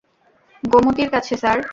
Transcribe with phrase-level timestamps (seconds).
[0.63, 1.57] গোমতীর কাছে, স্যার।